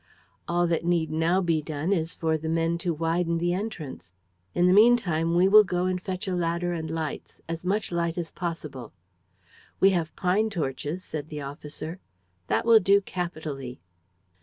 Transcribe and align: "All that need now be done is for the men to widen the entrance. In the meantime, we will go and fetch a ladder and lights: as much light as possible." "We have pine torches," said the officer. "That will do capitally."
"All 0.47 0.65
that 0.65 0.83
need 0.83 1.11
now 1.11 1.41
be 1.41 1.61
done 1.61 1.93
is 1.93 2.15
for 2.15 2.35
the 2.35 2.49
men 2.49 2.79
to 2.79 2.91
widen 2.91 3.37
the 3.37 3.53
entrance. 3.53 4.15
In 4.55 4.65
the 4.65 4.73
meantime, 4.73 5.35
we 5.35 5.47
will 5.47 5.63
go 5.63 5.85
and 5.85 6.01
fetch 6.01 6.27
a 6.27 6.33
ladder 6.33 6.73
and 6.73 6.89
lights: 6.89 7.39
as 7.47 7.63
much 7.63 7.91
light 7.91 8.17
as 8.17 8.31
possible." 8.31 8.93
"We 9.79 9.91
have 9.91 10.15
pine 10.15 10.49
torches," 10.49 11.03
said 11.03 11.29
the 11.29 11.41
officer. 11.41 11.99
"That 12.47 12.65
will 12.65 12.79
do 12.79 12.99
capitally." 12.99 13.79